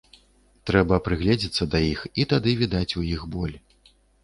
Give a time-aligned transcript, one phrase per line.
[0.69, 3.57] Трэба прыгледзіцца да іх, і тады відаць у іх боль.